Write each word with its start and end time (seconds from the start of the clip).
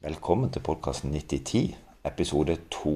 Velkommen 0.00 0.48
til 0.48 0.62
podkasten 0.64 1.10
9010, 1.12 1.74
episode 2.08 2.54
2. 2.72 2.92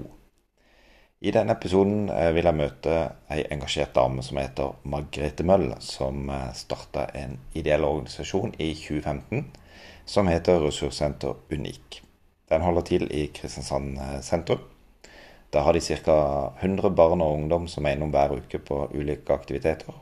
I 1.20 1.34
denne 1.36 1.52
episoden 1.52 2.06
eh, 2.08 2.30
vil 2.32 2.48
jeg 2.48 2.56
møte 2.56 2.94
ei 3.28 3.42
engasjert 3.52 3.92
dame 3.92 4.24
som 4.24 4.40
heter 4.40 4.78
Margrethe 4.88 5.44
Møll, 5.44 5.66
som 5.84 6.32
eh, 6.32 6.46
starta 6.56 7.04
en 7.20 7.36
ideell 7.52 7.84
organisasjon 7.84 8.56
i 8.56 8.70
2015 8.80 9.44
som 10.08 10.32
heter 10.32 10.64
Ressurssenter 10.64 11.36
Unik. 11.52 12.00
Den 12.48 12.64
holder 12.64 12.88
til 12.88 13.06
i 13.12 13.26
Kristiansand 13.36 14.00
eh, 14.00 14.18
sentrum. 14.24 14.64
Da 15.52 15.68
har 15.68 15.76
de 15.76 15.84
ca. 15.84 16.18
100 16.56 16.88
barn 16.96 17.20
og 17.20 17.36
ungdom 17.36 17.68
som 17.68 17.84
er 17.84 17.98
innom 17.98 18.16
hver 18.16 18.38
uke 18.40 18.64
på 18.64 18.86
ulike 18.96 19.36
aktiviteter. 19.36 19.92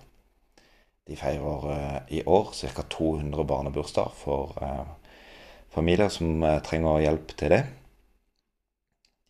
De 1.11 1.19
feirer 1.19 2.07
i 2.15 2.23
år 2.23 2.55
ca. 2.55 2.87
200 2.87 3.43
barnebursdager 3.43 4.21
for 4.23 4.55
familier 5.73 6.09
som 6.13 6.43
eh, 6.43 6.61
trenger 6.65 7.03
hjelp 7.07 7.35
til 7.39 7.55
det. 7.55 7.63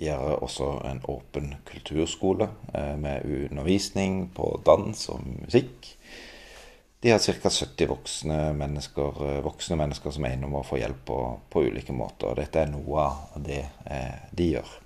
De 0.03 0.11
har 0.11 0.43
også 0.43 0.75
en 0.89 1.01
åpen 1.11 1.55
kulturskole 1.69 2.49
eh, 2.75 2.95
med 2.99 3.27
undervisning 3.27 4.27
på 4.35 4.55
dans 4.66 5.09
og 5.13 5.25
musikk. 5.27 5.93
De 7.02 7.11
har 7.11 7.19
ca. 7.19 7.51
70 7.51 7.91
voksne 7.91 8.39
mennesker, 8.59 9.25
eh, 9.29 9.43
voksne 9.45 9.79
mennesker, 9.79 10.15
som 10.15 10.27
er 10.27 10.37
innom 10.37 10.59
og 10.59 10.66
får 10.66 10.83
hjelp 10.83 11.05
på, 11.11 11.19
på, 11.51 11.66
ulike 11.71 11.95
måter. 11.95 12.33
og 12.33 12.41
Dette 12.41 12.65
er 12.65 12.73
noe 12.73 13.07
av 13.09 13.43
det 13.43 13.65
de 14.33 14.49
gjør. 14.55 14.79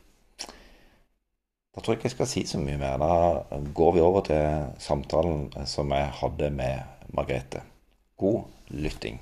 Da 1.77 1.83
tror 1.83 1.93
jeg 1.93 2.01
ikke 2.01 2.09
jeg 2.09 2.15
skal 2.15 2.29
si 2.31 2.43
så 2.49 2.61
mye 2.61 2.81
mer. 2.81 3.01
Da 3.01 3.63
går 3.77 3.97
vi 3.97 4.05
over 4.05 4.25
til 4.25 4.69
samtalen 4.81 5.51
som 5.69 5.93
jeg 5.93 6.13
hadde 6.23 6.51
med 6.57 7.09
Margrethe. 7.13 7.61
God 8.17 8.47
lytting. 8.73 9.21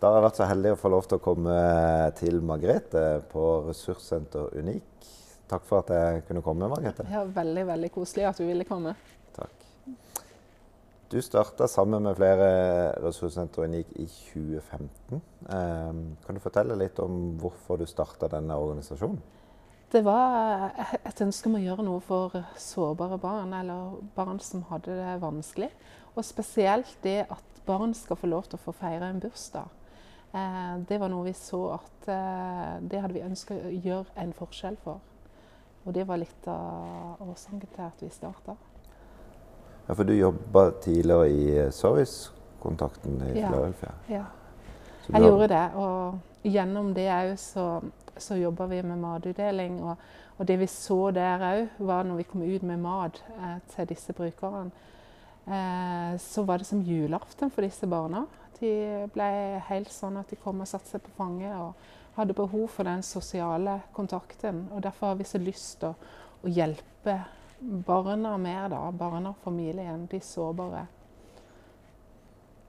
Da 0.00 0.08
har 0.08 0.16
jeg 0.16 0.24
vært 0.24 0.38
så 0.38 0.46
heldig 0.48 0.70
å 0.72 0.76
få 0.80 0.88
lov 0.94 1.06
til 1.08 1.18
å 1.18 1.20
komme 1.20 1.54
til 2.16 2.38
Margrethe 2.48 3.00
på 3.28 3.46
Ressurssenter 3.66 4.54
Unik. 4.56 5.08
Takk 5.50 5.64
for 5.68 5.82
at 5.82 5.90
jeg 5.92 6.22
kunne 6.24 6.40
komme, 6.40 6.70
Margrethe. 6.72 7.04
Ja, 7.12 7.26
Veldig 7.28 7.66
veldig 7.68 7.90
koselig 7.92 8.24
at 8.30 8.38
du 8.40 8.46
ville 8.48 8.64
komme. 8.64 8.94
Takk. 9.36 9.66
Du 11.12 11.18
starta 11.20 11.66
sammen 11.68 12.06
med 12.06 12.16
flere 12.16 12.46
Ressurssenter 13.04 13.66
Unik 13.68 13.90
i 14.00 14.06
2015. 14.08 15.20
Ehm, 15.52 16.00
kan 16.24 16.38
du 16.38 16.40
fortelle 16.40 16.78
litt 16.80 17.02
om 17.04 17.34
hvorfor 17.42 17.82
du 17.82 17.84
starta 17.90 18.30
denne 18.32 18.56
organisasjonen? 18.56 19.20
Det 19.92 20.00
var 20.06 20.70
et 21.02 21.20
ønske 21.20 21.50
om 21.50 21.58
å 21.58 21.60
gjøre 21.60 21.84
noe 21.84 22.00
for 22.06 22.38
sårbare 22.56 23.18
barn, 23.20 23.52
eller 23.58 23.98
barn 24.16 24.40
som 24.40 24.62
hadde 24.70 24.96
det 24.96 25.18
vanskelig. 25.20 25.68
Og 26.14 26.24
spesielt 26.24 26.96
det 27.04 27.26
at 27.26 27.60
barn 27.68 27.92
skal 27.98 28.16
få 28.16 28.30
lov 28.32 28.48
til 28.48 28.56
å 28.56 28.64
få 28.64 28.76
feire 28.80 29.10
en 29.10 29.20
bursdag. 29.20 29.68
Eh, 30.32 30.74
det 30.88 30.98
var 31.02 31.10
noe 31.10 31.26
vi 31.26 31.34
så 31.34 31.62
at 31.74 32.08
eh, 32.08 32.74
det 32.86 33.00
hadde 33.02 33.16
vi 33.16 33.26
ønska 33.26 33.56
å 33.56 33.72
gjøre 33.74 34.18
en 34.22 34.34
forskjell 34.36 34.78
for. 34.84 35.00
Og 35.86 35.94
det 35.96 36.04
var 36.06 36.20
litt 36.20 36.48
av 36.50 37.22
årsaken 37.24 37.64
til 37.64 37.86
at 37.86 38.02
vi 38.04 38.10
starta. 38.12 38.56
Ja, 39.86 39.94
for 39.94 40.06
du 40.06 40.12
jobba 40.14 40.70
tidligere 40.84 41.28
i 41.28 41.46
eh, 41.58 41.70
servicekontakten 41.74 43.16
i 43.26 43.40
ja. 43.40 43.50
Ja, 44.06 44.26
jeg 45.08 45.24
gjorde 45.24 45.48
det. 45.50 45.64
Og 45.74 46.46
gjennom 46.46 46.92
det 46.94 47.08
òg 47.10 47.32
så, 47.42 47.64
så 48.14 48.38
jobba 48.38 48.68
vi 48.70 48.82
med 48.86 49.00
matutdeling. 49.02 49.80
Og, 49.82 49.96
og, 50.36 50.46
det 50.46 50.60
vi 50.60 50.68
så 50.70 51.00
der 51.16 51.42
òg, 51.48 51.64
var 51.78 52.06
når 52.06 52.20
vi 52.20 52.28
kom 52.30 52.44
ut 52.46 52.62
med 52.70 52.78
mat 52.84 53.18
eh, 53.40 53.56
til 53.74 53.90
disse 53.90 54.14
brukerne, 54.14 54.70
eh, 55.48 56.14
så 56.22 56.46
var 56.46 56.62
det 56.62 56.68
som 56.70 56.86
julaften 56.86 57.50
for 57.50 57.66
disse 57.66 57.88
barna. 57.90 58.28
De 58.60 58.72
ble 59.14 59.30
helt 59.70 59.92
sånn 59.92 60.18
at 60.20 60.30
de 60.30 60.38
kom 60.40 60.60
og 60.60 60.68
satte 60.68 60.90
seg 60.90 61.02
på 61.04 61.14
fanget 61.16 61.56
og 61.56 61.90
hadde 62.18 62.36
behov 62.36 62.66
for 62.74 62.88
den 62.88 63.02
sosiale 63.06 63.80
kontakten. 63.96 64.66
Og 64.74 64.82
derfor 64.84 65.12
har 65.12 65.20
vi 65.20 65.28
så 65.28 65.40
lyst 65.40 65.80
til 65.80 65.92
å, 65.92 66.14
å 66.44 66.52
hjelpe 66.52 67.16
barna 67.60 68.36
mer, 68.40 68.68
da. 68.72 68.82
Barna 68.92 69.32
og 69.32 69.44
familien, 69.44 70.06
de 70.10 70.20
sårbare. 70.24 70.86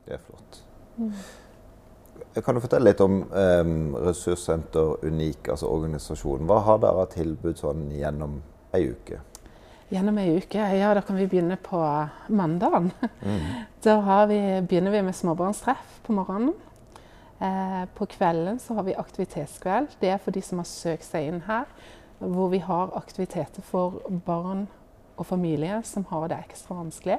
Det 0.06 0.16
er 0.18 0.24
flott. 0.26 0.62
Mm. 0.98 1.14
Kan 2.44 2.56
du 2.56 2.62
fortelle 2.64 2.92
litt 2.92 3.02
om 3.04 3.22
um, 3.24 3.96
Ressurssenter 4.06 5.06
Unik, 5.08 5.50
altså 5.52 5.72
organisasjonen. 5.72 6.48
Hva 6.48 6.62
har 6.68 6.82
dere 6.84 7.04
av 7.06 7.12
tilbud 7.12 7.60
sånn 7.60 7.90
gjennom 7.96 8.40
ei 8.78 8.86
uke? 8.94 9.20
Gjennom 9.92 10.18
ei 10.22 10.38
uke. 10.40 10.60
Ja, 10.78 10.94
da 10.96 11.04
kan 11.06 11.18
vi 11.20 11.28
begynne 11.28 11.58
på 11.60 11.82
mandagen. 12.28 12.92
Mm. 13.22 13.46
Da 13.82 14.26
vi, 14.30 14.38
begynner 14.70 14.92
vi 14.94 15.02
med 15.02 15.16
småbarnstreff 15.18 15.96
på 16.06 16.14
morgenen. 16.14 16.54
Eh, 17.42 17.86
på 17.98 18.06
kvelden 18.06 18.60
så 18.60 18.76
har 18.78 18.86
vi 18.86 18.94
aktivitetskveld. 18.94 19.96
Det 20.02 20.12
er 20.14 20.22
for 20.22 20.32
de 20.32 20.44
som 20.46 20.62
har 20.62 20.70
søkt 20.70 21.08
seg 21.08 21.32
inn 21.32 21.42
her. 21.48 21.66
Hvor 22.20 22.52
vi 22.54 22.60
har 22.62 22.94
aktiviteter 22.94 23.66
for 23.66 23.98
barn 24.26 24.68
og 25.18 25.26
familie 25.26 25.82
som 25.84 26.06
har 26.12 26.28
det 26.30 26.38
ekstra 26.44 26.78
vanskelig. 26.78 27.18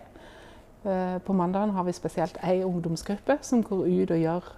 Eh, 0.85 1.19
på 1.27 1.35
mandagen 1.35 1.75
har 1.75 1.85
vi 1.85 1.99
spesielt 1.99 2.39
ei 2.47 2.63
ungdomsgruppe 2.63 3.41
som 3.43 3.67
går 3.67 3.83
ut 3.91 4.15
og 4.15 4.23
gjør 4.23 4.53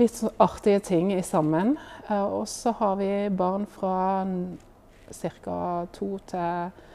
litt 0.00 0.16
så 0.16 0.32
artige 0.40 0.80
ting 0.80 1.12
sammen. 1.24 1.76
Eh, 2.08 2.24
og 2.24 2.48
så 2.48 2.72
har 2.80 2.96
vi 2.96 3.12
barn 3.28 3.66
fra 3.68 4.24
ca. 5.12 5.86
to 5.92 6.18
til 6.26 6.87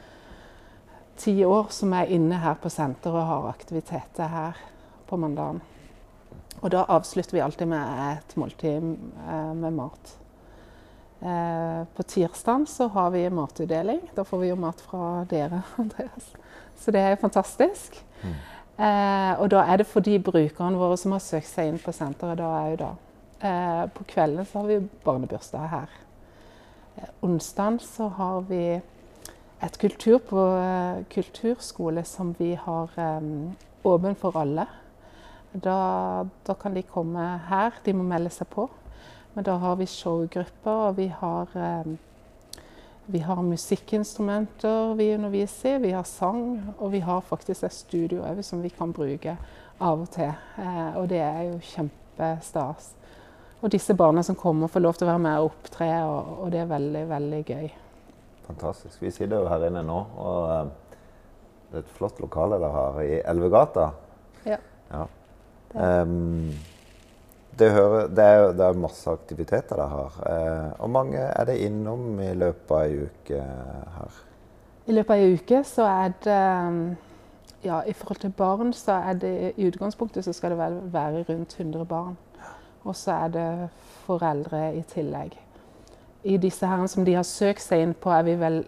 ti 1.24 1.46
år 1.46 1.70
som 1.72 1.94
er 1.96 2.12
inne 2.12 2.40
her 2.44 2.58
på 2.60 2.72
senteret 2.72 3.16
og 3.16 3.30
har 3.30 3.54
aktiviteter 3.54 4.28
her 4.28 4.60
på 5.08 5.20
mandagen. 5.20 5.62
Og 6.64 6.72
da 6.72 6.86
avslutter 6.92 7.38
vi 7.38 7.44
alltid 7.44 7.68
med 7.68 8.04
et 8.10 8.36
måltid 8.40 8.84
eh, 9.28 9.54
med 9.56 9.76
mat. 9.76 10.14
Eh, 11.20 11.82
på 11.96 12.06
tirsdag 12.08 12.68
så 12.72 12.88
har 12.88 13.12
vi 13.16 13.24
matutdeling. 13.30 14.02
Da 14.16 14.24
får 14.28 14.44
vi 14.44 14.52
jo 14.52 14.60
mat 14.60 14.84
fra 14.84 15.24
dere, 15.32 15.64
Andreas. 15.82 16.32
Så 16.80 16.92
det 16.92 17.04
er 17.04 17.20
fantastisk. 17.20 18.00
Mm. 18.24 18.38
Eh, 18.84 19.34
og 19.40 19.52
da 19.52 19.66
er 19.68 19.82
det 19.82 19.88
for 19.88 20.04
de 20.04 20.20
brukerne 20.24 20.80
våre 20.80 21.00
som 21.00 21.16
har 21.16 21.24
søkt 21.24 21.52
seg 21.52 21.72
inn 21.72 21.84
på 21.84 21.96
senteret. 21.96 22.40
da 22.40 22.54
er 22.62 22.72
jo 22.74 22.82
da. 22.86 22.94
På 23.92 24.06
kvelden 24.08 24.46
så 24.48 24.62
har 24.62 24.70
vi 24.70 24.78
barnebursdag 25.04 25.68
her. 25.68 25.96
Onsdag 27.20 27.82
så 27.84 28.08
har 28.08 28.46
vi 28.48 28.80
et 29.64 29.78
kultur 29.80 30.20
på 30.28 30.40
uh, 30.60 31.04
kulturskole 31.14 32.04
som 32.08 32.34
vi 32.38 32.54
har 32.60 32.92
um, 32.98 33.54
åpen 33.84 34.16
for 34.20 34.36
alle. 34.40 34.66
Da, 35.54 36.26
da, 36.48 36.56
kan 36.60 36.74
de 36.74 36.84
komme 36.84 37.24
her. 37.50 37.76
De 37.86 37.94
må 37.96 38.04
melde 38.08 38.32
seg 38.34 38.50
på. 38.52 38.68
Men 39.34 39.46
da 39.48 39.56
har 39.62 39.78
vi 39.80 39.88
showgrupper, 39.90 40.90
og 40.90 40.98
vi 40.98 41.08
har, 41.08 41.54
um, 41.56 41.96
vi 43.06 43.22
har 43.24 43.44
musikkinstrumenter 43.46 44.96
vi 45.00 45.14
underviser 45.16 45.78
i. 45.78 45.84
Vi 45.88 45.94
har 45.96 46.08
sang, 46.10 46.74
og 46.78 46.92
vi 46.92 47.04
har 47.06 47.24
faktisk 47.24 47.64
et 47.64 47.76
studio 47.76 48.26
òg 48.28 48.44
som 48.44 48.64
vi 48.64 48.74
kan 48.74 48.94
bruke 48.94 49.38
av 49.80 50.04
og 50.04 50.10
til. 50.14 50.34
Og 51.00 51.08
det 51.12 51.22
er 51.24 51.48
jo 51.50 51.62
kjempestas. 51.74 52.94
Og 53.64 53.72
disse 53.72 53.96
barna 53.96 54.24
som 54.24 54.36
kommer, 54.36 54.68
får 54.68 54.84
lov 54.84 55.00
til 55.00 55.08
å 55.08 55.14
være 55.14 55.24
med 55.24 55.40
og 55.40 55.54
opptre, 55.54 55.90
og, 56.04 56.36
og 56.44 56.52
det 56.52 56.64
er 56.64 56.72
veldig, 56.72 57.08
veldig 57.10 57.42
gøy. 57.48 57.72
Fantastisk. 58.48 59.02
Vi 59.02 59.12
sitter 59.12 59.40
jo 59.40 59.48
her 59.48 59.68
inne 59.70 59.84
nå, 59.88 60.00
og 60.20 60.50
uh, 60.50 60.72
det 61.72 61.80
er 61.80 61.86
et 61.86 61.96
flott 61.96 62.20
lokale 62.22 62.60
dere 62.60 62.72
har 62.76 63.00
i 63.02 63.22
Elvegata. 63.32 63.88
Ja. 64.46 64.58
ja. 64.92 65.06
Um, 65.74 66.52
det, 67.60 67.72
hører, 67.72 68.08
det, 68.08 68.24
er, 68.24 68.52
det, 68.52 68.66
er, 68.66 68.82
masse 68.84 69.10
aktiviteter 69.10 69.80
dere 69.80 69.88
har. 69.94 70.20
Uh, 70.28 70.84
og 70.84 70.94
mange 70.94 71.24
er 71.24 71.50
det 71.50 71.58
innom 71.66 72.20
i 72.22 72.34
løpet 72.36 72.76
av 72.76 72.84
ei 72.84 73.08
uke 73.08 73.48
her? 73.98 74.22
I 74.86 74.98
løpet 74.98 75.16
av 75.16 75.24
ei 75.24 75.40
uke 75.40 75.64
så 75.66 75.88
er 75.88 76.14
det 76.28 76.44
ja, 77.64 77.80
I 77.88 77.94
forhold 77.96 78.20
til 78.20 78.34
barn 78.36 78.74
så 78.76 79.00
er 79.08 79.16
det 79.22 79.54
i 79.56 79.68
utgangspunktet 79.70 80.26
så 80.26 80.34
skal 80.36 80.52
det 80.52 80.60
være 80.92 81.24
rundt 81.30 81.56
100 81.60 81.86
barn. 81.88 82.18
Og 82.84 82.96
så 83.00 83.16
er 83.24 83.32
det 83.32 83.48
foreldre 84.04 84.74
i 84.76 84.84
tillegg 84.84 85.40
i 86.24 86.38
disse 86.38 86.68
herrene 86.68 86.88
som 86.88 87.06
de 87.06 87.16
har 87.18 87.28
søkt 87.28 87.64
seg 87.64 87.84
inn 87.84 87.94
på, 87.94 88.12
er 88.14 88.24
vi 88.28 88.38
vel 88.40 88.64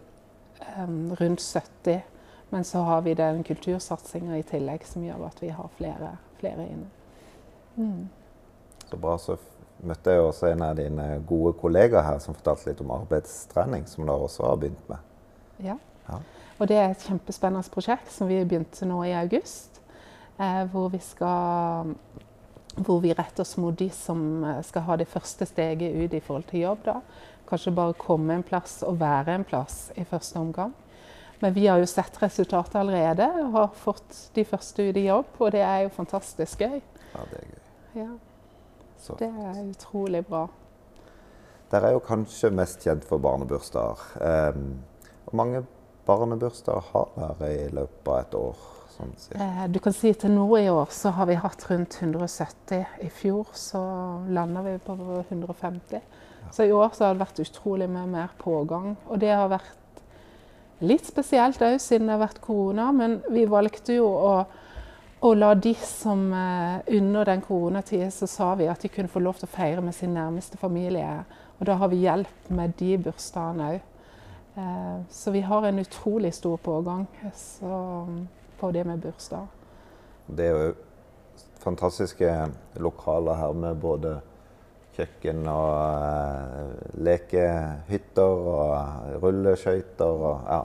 um, 0.77 1.15
rundt 1.19 1.41
70. 1.41 2.03
Men 2.49 2.63
så 2.67 2.83
har 2.87 3.01
vi 3.01 3.15
den 3.17 3.43
kultursatsinga 3.43 4.37
i 4.37 4.45
tillegg 4.47 4.85
som 4.87 5.03
gjør 5.03 5.25
at 5.29 5.41
vi 5.41 5.49
har 5.55 5.71
flere, 5.77 6.11
flere 6.39 6.67
inne. 6.67 6.89
Mm. 7.75 8.05
Så 8.89 8.99
bra. 9.01 9.17
Så 9.19 9.37
møtte 9.85 10.13
jeg 10.13 10.23
også 10.23 10.51
en 10.51 10.63
av 10.63 10.77
dine 10.79 11.07
gode 11.27 11.55
kollegaer 11.59 12.05
her 12.05 12.19
som 12.23 12.37
fortalte 12.37 12.69
litt 12.69 12.83
om 12.83 12.93
arbeidstrening, 12.95 13.87
som 13.89 14.05
dere 14.05 14.27
også 14.27 14.45
har 14.47 14.61
begynt 14.61 14.91
med. 14.91 15.11
Ja. 15.63 15.77
ja. 16.09 16.19
Og 16.59 16.69
det 16.71 16.77
er 16.79 16.91
et 16.91 17.07
kjempespennende 17.07 17.71
prosjekt 17.73 18.11
som 18.13 18.29
vi 18.31 18.43
begynte 18.43 18.87
nå 18.87 19.01
i 19.07 19.15
august. 19.17 19.81
Eh, 20.35 20.63
hvor 20.71 20.89
vi 20.91 20.99
skal 20.99 21.95
hvor 22.75 22.99
vi 22.99 23.13
retter 23.15 23.45
oss 23.45 23.55
mot 23.57 23.75
de 23.79 23.87
som 23.93 24.43
eh, 24.43 24.61
skal 24.67 24.83
ha 24.87 24.97
det 24.99 25.07
første 25.07 25.47
steget 25.47 25.95
ut 25.95 26.13
i 26.13 26.19
forhold 26.19 26.47
til 26.49 26.65
jobb. 26.65 26.85
da. 26.85 26.99
Kanskje 27.49 27.75
bare 27.77 27.93
komme 27.99 28.33
en 28.33 28.43
plass 28.45 28.79
og 28.85 28.99
være 28.99 29.35
en 29.35 29.45
plass 29.45 29.91
i 29.95 30.05
første 30.07 30.39
omgang. 30.41 30.73
Men 31.41 31.53
vi 31.53 31.67
har 31.67 31.77
jo 31.81 31.87
sett 31.89 32.15
resultatet 32.21 32.77
allerede 32.79 33.27
og 33.43 33.51
har 33.53 33.73
fått 33.77 34.19
de 34.33 34.45
første 34.47 34.87
ut 34.87 34.97
i 34.97 35.07
jobb. 35.07 35.35
Og 35.39 35.51
det 35.53 35.61
er 35.61 35.83
jo 35.85 35.93
fantastisk 35.93 36.63
gøy. 36.63 36.79
Ja, 37.13 37.25
det 37.31 37.41
er 37.41 37.49
gøy. 37.51 37.61
Ja. 38.01 38.11
Det 39.19 39.27
er 39.29 39.59
utrolig 39.61 40.23
bra. 40.25 40.47
Dere 41.69 41.89
er 41.89 41.97
jo 41.97 42.01
kanskje 42.05 42.49
mest 42.55 42.81
kjent 42.85 43.05
for 43.05 43.21
barnebursdager. 43.21 44.01
Hvor 45.25 45.37
mange 45.37 45.65
barnebursdager 46.07 46.89
har 46.93 47.11
dere 47.19 47.51
i 47.53 47.67
løpet 47.73 48.09
av 48.09 48.19
et 48.23 48.37
år? 48.39 48.65
Sånn 48.95 49.11
eh, 49.35 49.63
du 49.67 49.81
kan 49.83 49.95
si 49.95 50.13
til 50.15 50.31
nå 50.31 50.45
i 50.59 50.69
år 50.71 50.91
så 50.95 51.11
har 51.17 51.27
vi 51.27 51.35
hatt 51.39 51.65
rundt 51.69 51.97
170. 51.99 52.85
I 53.03 53.09
fjor 53.11 53.51
så 53.57 53.81
landa 54.31 54.63
vi 54.63 54.77
på 54.83 54.95
150. 55.29 56.03
Så 56.55 56.63
i 56.63 56.71
år 56.71 56.93
så 56.93 57.07
har 57.07 57.15
det 57.15 57.25
vært 57.25 57.41
utrolig 57.43 57.89
mye 57.91 58.07
mer 58.07 58.35
pågang. 58.39 58.93
Og 59.09 59.19
det 59.19 59.33
har 59.33 59.49
vært 59.51 59.73
litt 60.85 61.07
spesielt 61.07 61.61
òg 61.63 61.79
siden 61.81 62.07
det 62.07 62.15
har 62.15 62.23
vært 62.25 62.43
korona, 62.43 62.91
men 62.95 63.19
vi 63.31 63.45
valgte 63.49 63.97
jo 63.97 64.07
å, 64.07 64.35
å 65.25 65.33
la 65.35 65.53
de 65.55 65.73
som 65.79 66.27
eh, 66.35 66.77
under 66.99 67.27
den 67.31 67.43
koronatida 67.43 68.11
så 68.13 68.29
sa 68.29 68.53
vi 68.59 68.69
at 68.71 68.83
de 68.83 68.91
kunne 68.93 69.11
få 69.11 69.23
lov 69.23 69.39
til 69.39 69.49
å 69.49 69.55
feire 69.55 69.83
med 69.83 69.95
sin 69.97 70.15
nærmeste 70.15 70.59
familie. 70.61 71.17
Og 71.59 71.67
da 71.67 71.77
har 71.79 71.91
vi 71.91 72.03
hjelp 72.03 72.49
med 72.55 72.75
de 72.79 72.95
bursdagene 73.07 73.73
òg. 73.73 73.91
Eh, 74.55 74.97
så 75.11 75.35
vi 75.35 75.43
har 75.43 75.67
en 75.67 75.83
utrolig 75.83 76.33
stor 76.35 76.57
pågang 76.63 77.07
så, 77.35 78.07
på 78.59 78.71
det 78.75 78.85
med 78.87 79.03
bursdag. 79.03 79.47
Det 80.27 80.47
er 80.47 80.55
jo 80.55 80.71
fantastiske 81.61 82.31
lokaler 82.81 83.37
her 83.39 83.53
med 83.57 83.77
både 83.81 84.15
kjøkken 84.95 85.43
og 85.51 85.69
uh, 85.75 86.73
lekehytter 87.03 88.49
og 88.55 89.21
rulleskøyter 89.23 90.25
og 90.29 90.49
ja. 90.49 90.63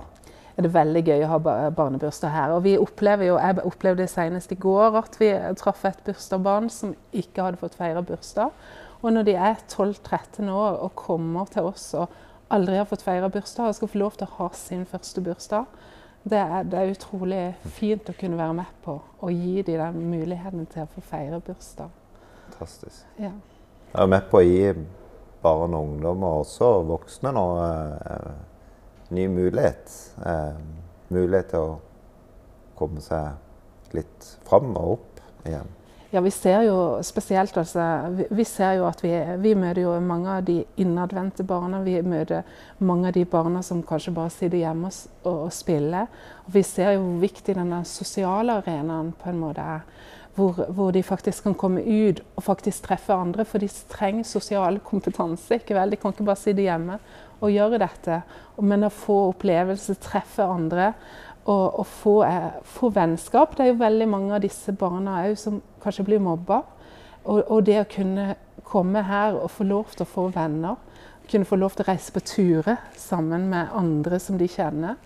Det 0.60 0.68
er 0.68 0.74
veldig 0.74 1.00
gøy 1.06 1.22
å 1.24 1.28
ha 1.30 1.70
barnebursdag 1.72 2.32
her. 2.34 2.52
Og 2.52 2.64
vi 2.66 2.74
opplever 2.76 3.30
jo, 3.30 3.38
jeg 3.40 3.62
opplevde 3.64 4.02
det 4.02 4.10
senest 4.12 4.50
i 4.52 4.58
går 4.60 4.98
at 4.98 5.14
vi 5.16 5.30
traff 5.56 5.86
et 5.88 6.02
bursdagsbarn 6.04 6.68
som 6.74 6.92
ikke 7.16 7.46
hadde 7.46 7.60
fått 7.62 7.78
feire 7.78 8.02
bursdag. 8.04 8.52
Og 9.00 9.14
når 9.14 9.24
de 9.30 9.36
er 9.40 9.62
12-13 9.62 10.50
år 10.52 10.82
og 10.84 10.92
kommer 11.00 11.48
til 11.48 11.70
oss 11.70 11.86
og 11.96 12.12
aldri 12.52 12.76
har 12.76 12.88
fått 12.90 13.06
feire 13.06 13.30
bursdag, 13.32 13.70
og 13.70 13.78
skal 13.78 13.92
få 13.92 14.02
lov 14.02 14.18
til 14.18 14.26
å 14.26 14.36
ha 14.36 14.50
sin 14.58 14.84
første 14.90 15.22
bursdag, 15.24 15.80
det 16.22 16.38
er, 16.38 16.62
det 16.68 16.78
er 16.78 16.92
utrolig 16.92 17.44
fint 17.76 18.08
å 18.10 18.16
kunne 18.18 18.38
være 18.38 18.56
med 18.60 18.72
på 18.84 18.98
og 19.20 19.32
gi 19.32 19.62
dem 19.64 19.80
den 19.80 20.10
muligheten 20.12 20.66
til 20.68 20.84
å 20.84 20.90
få 20.94 21.02
feire 21.04 21.40
bursdag. 21.44 21.92
Fantastisk. 22.48 23.06
Ja. 23.18 23.32
Jeg 23.90 24.02
er 24.02 24.10
med 24.12 24.28
på 24.30 24.40
å 24.40 24.44
gi 24.44 24.74
barn 25.42 25.74
og 25.74 25.88
ungdom, 25.88 26.24
og 26.28 26.44
også 26.44 26.70
voksne 26.88 27.32
nå, 27.32 27.44
eh, 27.64 28.32
ny 29.16 29.26
mulighet. 29.32 29.92
Eh, 30.26 30.60
mulighet 31.08 31.50
til 31.54 31.58
å 31.58 31.78
komme 32.76 33.00
seg 33.00 33.96
litt 33.96 34.28
fram 34.44 34.76
og 34.76 34.98
opp 34.98 35.22
igjen. 35.48 35.72
Ja, 36.10 36.20
vi 36.20 36.30
ser 36.34 36.64
jo 36.66 36.76
spesielt 37.06 37.54
altså, 37.54 37.84
vi, 38.34 38.44
ser 38.44 38.80
jo 38.80 38.86
at 38.88 38.98
vi, 39.04 39.12
vi, 39.38 39.52
møter 39.54 39.84
jo 39.84 39.92
mange 40.02 40.32
av 40.40 40.46
de 40.48 40.56
innadvendte 40.82 41.44
barna. 41.46 41.84
Vi 41.86 42.00
møter 42.02 42.42
mange 42.82 43.12
av 43.12 43.14
de 43.14 43.22
barna 43.30 43.62
som 43.62 43.84
kanskje 43.86 44.16
bare 44.16 44.32
sitter 44.34 44.58
hjemme 44.58 44.90
og, 44.90 45.28
og 45.30 45.52
spiller. 45.54 46.10
Og 46.48 46.56
vi 46.56 46.64
ser 46.66 46.96
jo 46.96 47.04
hvor 47.04 47.22
viktig 47.22 47.54
denne 47.54 47.84
sosiale 47.86 48.58
arenaen 48.58 49.12
på 49.22 49.30
en 49.30 49.38
måte 49.38 49.68
er 49.76 49.86
hvor, 50.34 50.58
hvor, 50.74 50.90
de 50.94 51.02
faktisk 51.02 51.46
kan 51.46 51.54
komme 51.58 51.82
ut 51.86 52.22
og 52.34 52.42
faktisk 52.42 52.88
treffe 52.88 53.14
andre. 53.14 53.46
For 53.46 53.62
de 53.62 53.70
trenger 53.90 54.26
sosial 54.26 54.80
kompetanse. 54.82 55.60
ikke 55.60 55.78
vel? 55.78 55.94
De 55.94 56.00
kan 56.00 56.14
ikke 56.14 56.26
bare 56.26 56.42
sitte 56.42 56.66
hjemme 56.66 56.98
og 57.40 57.54
gjøre 57.54 57.80
dette. 57.82 58.22
Men 58.58 58.84
å 58.84 58.92
få 58.92 59.20
opplevelse, 59.30 59.98
treffe 60.02 60.42
andre 60.42 60.92
og, 61.44 61.78
og 61.80 61.86
få, 61.86 62.14
eh, 62.26 62.60
få, 62.62 62.90
vennskap. 62.94 63.56
Det 63.56 63.64
er 63.64 63.72
jo 63.72 63.80
veldig 63.80 64.08
mange 64.08 64.34
av 64.36 64.44
disse 64.44 64.72
barna 64.72 65.22
òg 65.24 65.38
som 65.40 65.62
kanskje 65.82 66.06
blir 66.08 66.22
mobba. 66.22 66.62
Og, 67.24 67.42
og, 67.46 67.64
det 67.66 67.80
å 67.80 67.88
kunne 67.90 68.34
komme 68.64 69.02
her 69.04 69.36
og 69.36 69.50
få 69.50 69.66
lov 69.68 69.92
til 69.94 70.06
å 70.06 70.12
få 70.12 70.28
venner, 70.34 70.78
kunne 71.30 71.46
få 71.46 71.56
lov 71.60 71.76
til 71.76 71.84
å 71.84 71.92
reise 71.92 72.12
på 72.14 72.22
turer 72.26 72.80
sammen 72.98 73.48
med 73.50 73.74
andre 73.76 74.18
som 74.22 74.38
de 74.38 74.48
kjenner 74.50 74.96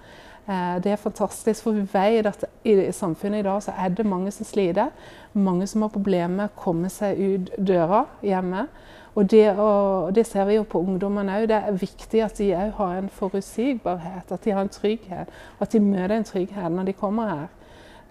Eh, 0.47 0.83
det 0.83 0.93
er 0.93 0.97
fantastisk, 0.97 1.63
for 1.63 1.73
vi 1.73 1.87
vet 1.93 2.27
at 2.29 2.45
i 2.69 2.77
samfunnet 2.93 3.41
i 3.41 3.47
dag 3.47 3.63
så 3.65 3.73
er 3.81 3.95
det 3.97 4.07
mange 4.07 4.31
som 4.33 4.47
sliter. 4.47 4.91
Mange 5.33 5.67
som 5.67 5.83
har 5.83 5.93
problemer 5.95 6.37
med 6.37 6.51
å 6.51 6.61
komme 6.61 6.91
seg 6.93 7.19
ut 7.19 7.55
døra 7.57 8.05
hjemme. 8.23 8.67
Og 9.15 9.31
det, 9.31 9.59
og 9.59 10.15
det 10.15 10.27
ser 10.27 10.45
vi 10.49 10.57
jo 10.57 10.65
på 10.67 10.81
ungdommene 10.83 11.37
òg. 11.39 11.49
Det 11.49 11.57
er 11.57 11.77
viktig 11.79 12.23
at 12.25 12.39
de 12.39 12.49
òg 12.59 12.73
har 12.81 12.97
en 12.99 13.11
forutsigbarhet, 13.15 14.33
at 14.33 14.45
de 14.45 14.55
har 14.55 14.65
en 14.67 14.73
trygghet. 14.73 15.31
At 15.61 15.73
de 15.73 15.81
møter 15.81 16.17
en 16.17 16.27
trygghet 16.27 16.73
når 16.73 16.89
de 16.91 16.97
kommer 16.99 17.31
her. 17.31 17.53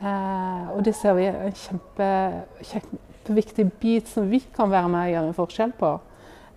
Eh, 0.04 0.70
og 0.76 0.86
det 0.86 0.96
ser 0.96 1.18
vi 1.18 1.28
er 1.28 1.42
en 1.48 1.58
kjempe, 1.58 2.08
kjempeviktig 2.72 3.68
bit 3.82 4.08
som 4.12 4.32
vi 4.32 4.40
kan 4.56 4.72
være 4.72 4.90
med 4.90 5.06
og 5.06 5.12
gjøre 5.14 5.28
en 5.28 5.38
forskjell 5.38 5.76
på. 5.80 5.92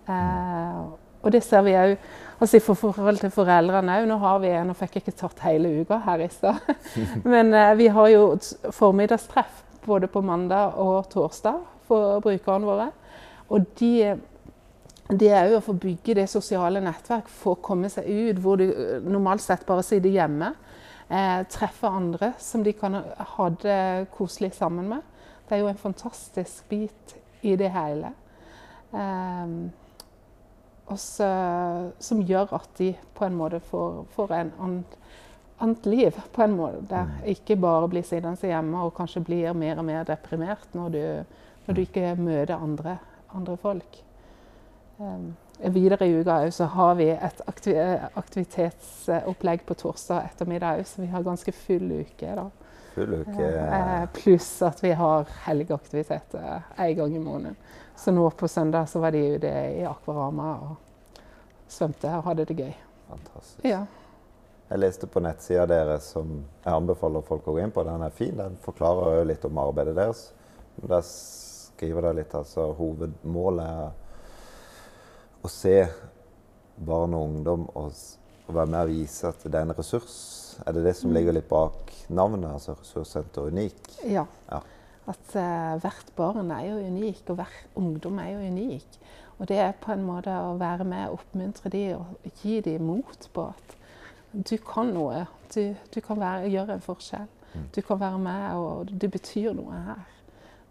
Eh, 0.07 0.79
og 1.27 1.33
det 1.33 1.43
ser 1.43 1.63
vi 1.65 1.75
òg 1.75 1.97
altså 2.39 2.57
i 2.57 2.63
forhold 2.63 3.19
til 3.19 3.33
foreldrene 3.35 3.99
òg. 3.99 4.07
Nå, 4.07 4.17
har 4.23 4.39
vi, 4.43 4.53
nå 4.63 4.75
fikk 4.79 4.95
jeg 4.95 5.05
ikke 5.05 5.17
tatt 5.23 5.43
hele 5.47 5.73
uka 5.81 5.99
her 6.07 6.23
i 6.23 6.29
stad. 6.31 6.71
Men 7.33 7.51
eh, 7.53 7.73
vi 7.79 7.91
har 7.91 8.11
jo 8.13 8.29
formiddagstreff 8.71 9.63
både 9.87 10.07
på 10.11 10.21
mandag 10.21 10.79
og 10.79 11.09
torsdag 11.11 11.59
for 11.87 12.19
brukerne 12.23 12.67
våre. 12.67 12.89
Og 13.49 13.67
de, 13.79 14.17
det 15.07 15.29
er 15.31 15.47
jo 15.47 15.59
å 15.61 15.63
få 15.63 15.75
bygge 15.79 16.17
det 16.19 16.25
sosiale 16.27 16.81
nettverk, 16.83 17.29
få 17.31 17.55
komme 17.63 17.87
seg 17.91 18.07
ut 18.07 18.39
hvor 18.43 18.59
du 18.59 18.65
eh, 18.67 19.03
normalt 19.07 19.43
sett 19.43 19.63
bare 19.67 19.85
sitter 19.85 20.11
hjemme. 20.11 20.51
Eh, 21.07 21.43
treffe 21.47 21.87
andre 21.87 22.33
som 22.43 22.63
de 22.65 22.73
kan 22.75 22.99
ha 23.15 23.49
det 23.63 24.07
koselig 24.17 24.51
sammen 24.57 24.89
med. 24.91 25.05
Det 25.47 25.55
er 25.55 25.61
jo 25.61 25.69
en 25.71 25.79
fantastisk 25.79 26.67
bit 26.67 27.15
i 27.47 27.55
det 27.55 27.69
hele. 27.71 28.11
Eh, 28.91 29.53
også, 30.91 31.29
som 32.03 32.23
gjør 32.23 32.51
at 32.59 32.67
de 32.79 32.89
på 33.15 33.27
en 33.27 33.37
måte 33.39 33.61
får, 33.69 34.01
får 34.15 34.33
en 34.35 34.51
annet, 34.63 34.97
annet 35.63 35.87
liv. 35.87 36.19
på 36.35 36.43
en 36.43 36.57
måte. 36.59 36.83
Der 36.91 37.07
mm. 37.07 37.21
ikke 37.31 37.55
bare 37.55 37.87
blir 37.91 38.03
sittende 38.03 38.51
hjemme 38.51 38.83
og 38.83 38.95
kanskje 38.99 39.23
blir 39.23 39.55
mer 39.55 39.79
og 39.79 39.87
mer 39.87 40.03
deprimert 40.07 40.75
når 40.75 40.89
du, 40.89 41.01
når 41.67 41.79
du 41.79 41.81
ikke 41.83 42.11
møter 42.19 42.59
andre, 42.59 42.97
andre 43.31 43.57
folk. 43.63 44.03
Um, 44.97 45.35
videre 45.57 46.05
i 46.05 46.13
uka 46.17 46.51
så 46.51 46.63
har 46.63 46.95
vi 46.95 47.09
et 47.13 47.41
aktivitetsopplegg 48.15 49.65
på 49.65 49.73
torsdag 49.77 50.23
ettermiddag 50.31 50.83
så 50.87 51.01
vi 51.01 51.07
har 51.07 51.23
ganske 51.23 51.51
full 51.51 51.91
uke. 51.91 52.35
da. 52.35 52.49
Full 52.95 53.13
uke. 53.13 53.45
Eh, 53.45 54.05
pluss 54.13 54.61
at 54.61 54.83
vi 54.83 54.91
har 54.97 55.27
helgeaktiviteter 55.45 56.63
en 56.75 56.95
gang 56.95 57.15
i 57.15 57.19
måneden. 57.19 57.55
Så 57.95 58.11
nå 58.11 58.29
på 58.29 58.47
søndag 58.47 58.89
så 58.89 58.99
var 58.99 59.11
de 59.11 59.35
ute 59.35 59.47
i 59.47 59.85
Akvarama 59.85 60.55
og 60.55 60.75
svømte 61.67 62.09
og 62.17 62.23
hadde 62.23 62.45
det 62.45 62.57
gøy. 62.57 62.73
Fantastisk. 63.09 63.65
Ja. 63.65 63.85
Jeg 64.69 64.81
leste 64.81 65.07
på 65.07 65.21
nettsida 65.23 65.65
deres 65.69 66.09
som 66.11 66.31
jeg 66.63 66.73
anbefaler 66.73 67.21
folk 67.25 67.45
å 67.47 67.53
gå 67.55 67.61
inn 67.63 67.71
på. 67.71 67.85
Den 67.87 68.01
er 68.03 68.09
fin. 68.17 68.35
Den 68.37 68.57
forklarer 68.65 69.23
litt 69.29 69.45
om 69.47 69.61
arbeidet 69.61 69.95
deres. 69.95 70.33
Der 70.81 71.05
skriver 71.05 72.01
dere 72.09 72.19
litt 72.19 72.35
altså 72.35 72.71
hovedmålet 72.77 73.65
er 73.65 73.95
å 75.47 75.51
se 75.51 75.75
barn 76.87 77.15
og 77.17 77.27
ungdom 77.31 77.67
og, 77.73 77.93
og 78.45 78.55
være 78.55 78.71
med 78.73 78.81
og 78.83 78.91
vise 78.91 79.29
at 79.29 79.45
det 79.45 79.55
er 79.55 79.67
en 79.67 79.77
ressurs. 79.77 80.17
Er 80.65 80.75
det 80.75 80.85
det 80.87 80.95
som 80.97 81.13
ligger 81.15 81.35
litt 81.35 81.47
bak 81.49 81.93
navnet, 82.13 82.49
altså 82.51 82.75
Ressurssenter 82.77 83.49
Unik? 83.51 83.79
Ja. 84.05 84.25
ja. 84.51 84.61
At 85.07 85.37
uh, 85.39 85.77
hvert 85.81 86.11
barn 86.17 86.51
er 86.51 86.67
jo 86.67 86.81
unik, 86.83 87.23
og 87.31 87.39
hver 87.39 87.55
ungdom 87.79 88.19
er 88.23 88.33
jo 88.33 88.51
unik. 88.51 88.99
Og 89.37 89.47
det 89.49 89.59
er 89.61 89.75
på 89.79 89.93
en 89.93 90.05
måte 90.05 90.33
å 90.33 90.55
være 90.57 90.85
med 90.87 91.07
og 91.07 91.21
oppmuntre 91.21 91.71
dem 91.73 92.01
og 92.01 92.39
gi 92.41 92.59
dem 92.65 92.87
mot 92.89 93.27
på 93.33 93.49
at 93.53 93.75
du 94.33 94.57
kan 94.61 94.91
noe. 94.93 95.25
Du, 95.53 95.61
du 95.93 95.99
kan 96.03 96.19
være, 96.19 96.49
gjøre 96.51 96.77
en 96.77 96.83
forskjell. 96.83 97.27
Mm. 97.53 97.67
Du 97.75 97.81
kan 97.85 98.01
være 98.01 98.19
med, 98.21 98.47
og 98.59 98.91
du 98.91 99.07
betyr 99.09 99.53
noe 99.57 99.83
her. 99.87 100.03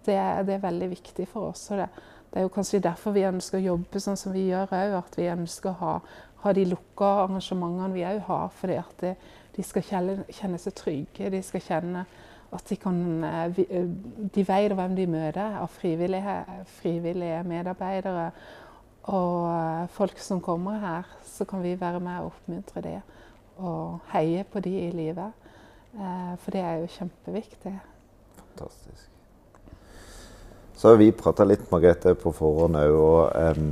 Det 0.07 0.19
det 0.47 0.55
er 0.55 0.63
veldig 0.63 0.91
viktig 0.93 1.27
for 1.31 1.53
oss. 1.53 1.65
og 1.71 1.81
det, 1.81 1.89
det, 2.31 2.39
er 2.39 2.47
jo 2.47 2.53
kanskje 2.53 2.83
derfor 2.85 3.15
vi 3.17 3.27
ønsker 3.29 3.59
å 3.59 3.67
jobbe 3.73 4.01
sånn 4.03 4.19
som 4.21 4.35
vi 4.35 4.49
gjør 4.51 4.73
òg. 4.77 4.95
At 5.01 5.19
vi 5.19 5.29
ønsker 5.33 5.73
å 5.73 5.81
ha, 5.81 5.97
ha 6.45 6.55
de 6.57 6.67
lukka 6.69 7.11
arrangementene 7.25 7.95
vi 7.95 8.07
òg 8.07 8.23
har. 8.29 8.49
fordi 8.61 8.79
at 8.83 8.97
det, 9.01 9.17
de 9.57 9.65
skal 9.65 9.83
kjenne, 9.83 10.59
seg 10.61 10.75
trygge. 10.77 11.31
De 11.33 11.43
skal 11.45 11.65
kjenne 11.65 12.05
at 12.55 12.69
de 12.69 12.77
kan 12.79 13.25
eh, 13.25 13.59
eh, 13.69 13.89
De 14.35 14.45
vet 14.47 14.75
hvem 14.77 14.95
de 14.97 15.07
møter 15.11 15.59
av 15.61 15.69
frivillige, 15.73 16.37
frivillige 16.79 17.43
medarbeidere 17.49 18.31
og 19.13 19.49
eh, 19.51 19.89
folk 19.97 20.21
som 20.23 20.43
kommer 20.45 20.79
her. 20.83 21.11
Så 21.25 21.45
kan 21.49 21.63
vi 21.65 21.77
være 21.81 22.01
med 22.01 22.21
og 22.21 22.33
oppmuntre 22.35 22.85
det 22.85 23.01
og 23.57 24.01
heie 24.13 24.45
på 24.45 24.61
de 24.61 24.75
i 24.85 24.91
livet. 24.93 25.33
For 25.97 26.53
det 26.53 26.61
er 26.61 26.83
jo 26.83 26.93
kjempeviktig. 26.93 27.73
Fantastisk. 28.37 29.16
Så 30.77 30.89
har 30.89 30.97
vi 30.97 31.13
prata 31.13 31.45
litt 31.45 31.71
Margrethe, 31.73 32.13
på 32.21 32.31
forhånd 32.37 32.77
òg. 32.77 32.95
Og 33.01 33.57
um, 33.57 33.69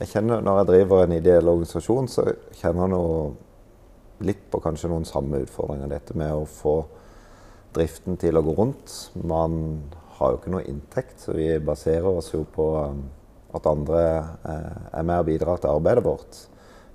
jeg 0.00 0.10
kjenner 0.10 0.42
når 0.42 0.56
jeg 0.58 0.68
driver 0.72 1.04
en 1.04 1.14
ideell 1.14 1.50
organisasjon, 1.52 2.08
så 2.10 2.24
kjenner 2.58 2.88
jeg 2.88 2.92
noe 2.96 4.24
litt 4.26 4.40
på 4.50 4.58
kanskje 4.64 4.90
noen 4.90 5.06
samme 5.06 5.44
utfordringer. 5.44 5.92
Dette 5.92 6.16
med 6.18 6.34
å 6.34 6.48
få 6.50 6.80
driften 7.76 8.18
til 8.18 8.40
å 8.40 8.42
gå 8.42 8.56
rundt. 8.58 8.96
Man 9.22 9.54
har 10.18 10.32
jo 10.32 10.40
ikke 10.40 10.56
noe 10.56 10.66
inntekt, 10.66 11.22
så 11.22 11.36
vi 11.38 11.46
baserer 11.62 12.10
oss 12.10 12.32
jo 12.34 12.42
på 12.42 12.66
um, 12.82 13.04
at 13.54 13.70
andre 13.70 14.02
er 14.42 15.06
med 15.06 15.14
og 15.14 15.30
bidrar 15.30 15.62
til 15.62 15.76
arbeidet 15.76 16.04
vårt. 16.08 16.42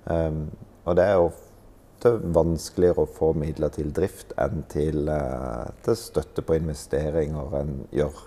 Um, 0.04 0.44
og 0.84 1.00
det 1.00 1.08
er 1.08 1.16
jo 1.16 1.32
vanskeligere 2.36 3.06
å 3.06 3.08
få 3.16 3.32
midler 3.40 3.72
til 3.72 3.88
drift 3.96 4.36
enn 4.36 4.60
til, 4.68 5.08
til 5.88 5.96
støtte 5.96 6.44
på 6.44 6.58
investeringer 6.60 7.56
enn 7.62 7.78
gjør 7.96 8.20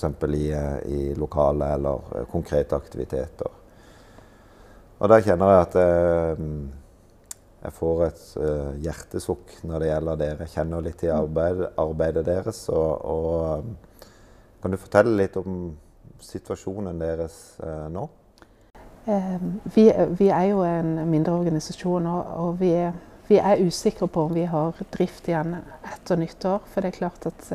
f.eks. 0.00 0.24
I, 0.34 0.52
i 0.84 1.14
lokale 1.14 1.74
eller 1.74 2.26
konkrete 2.30 2.76
aktiviteter. 2.76 3.58
Og 5.00 5.08
der 5.08 5.24
kjenner 5.24 5.54
jeg 5.54 5.60
at 5.64 5.76
jeg, 5.80 6.48
jeg 7.60 7.72
får 7.76 8.02
et 8.06 8.24
uh, 8.40 8.72
hjertesukk 8.84 9.54
når 9.68 9.80
det 9.80 9.90
gjelder 9.90 10.20
dere. 10.20 10.44
Jeg 10.44 10.54
kjenner 10.56 10.84
litt 10.84 10.98
til 11.00 11.14
arbeid, 11.14 11.62
arbeidet 11.80 12.26
deres. 12.28 12.66
Og, 12.68 13.04
og, 13.04 14.02
kan 14.60 14.72
du 14.74 14.76
fortelle 14.76 15.16
litt 15.16 15.38
om 15.40 15.70
situasjonen 16.20 16.98
deres 17.00 17.56
nå? 17.88 18.02
Vi, 19.06 19.86
vi, 20.18 20.26
er 20.28 20.50
jo 20.50 20.60
en 20.68 20.90
mindre 21.08 21.32
organisasjon, 21.32 22.04
og, 22.06 22.34
og 22.42 22.58
vi, 22.60 22.74
er, 22.76 22.92
vi, 23.30 23.38
er, 23.40 23.62
usikre 23.64 24.04
på 24.12 24.26
om 24.28 24.34
vi 24.36 24.44
har 24.44 24.76
drift 24.92 25.30
igjen 25.32 25.56
etter 25.88 26.20
nyttår. 26.20 26.60
For 26.68 26.84
det 26.84 26.92
er 26.92 26.98
klart 26.98 27.30
at 27.30 27.48